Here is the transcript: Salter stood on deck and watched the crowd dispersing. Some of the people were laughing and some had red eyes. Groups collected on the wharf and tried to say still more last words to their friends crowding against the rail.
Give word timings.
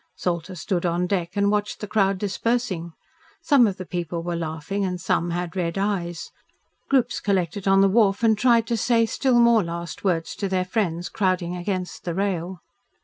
Salter 0.15 0.55
stood 0.55 0.83
on 0.83 1.05
deck 1.05 1.37
and 1.37 1.51
watched 1.51 1.79
the 1.79 1.85
crowd 1.87 2.17
dispersing. 2.17 2.93
Some 3.43 3.67
of 3.67 3.77
the 3.77 3.85
people 3.85 4.23
were 4.23 4.35
laughing 4.35 4.83
and 4.83 4.99
some 4.99 5.29
had 5.29 5.55
red 5.55 5.77
eyes. 5.77 6.31
Groups 6.89 7.19
collected 7.19 7.67
on 7.67 7.81
the 7.81 7.87
wharf 7.87 8.23
and 8.23 8.35
tried 8.35 8.65
to 8.65 8.77
say 8.77 9.05
still 9.05 9.37
more 9.39 9.63
last 9.63 10.03
words 10.03 10.35
to 10.37 10.49
their 10.49 10.65
friends 10.65 11.07
crowding 11.07 11.55
against 11.55 12.03
the 12.03 12.15
rail. 12.15 12.61